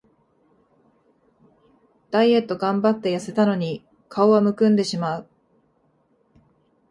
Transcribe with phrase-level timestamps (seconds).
[2.09, 5.27] ダイエットがんばってやせたのに顔はむくんでしまう